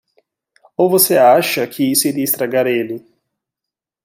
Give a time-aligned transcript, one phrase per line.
[0.75, 3.05] Ou você acha que isso iria estragar ele?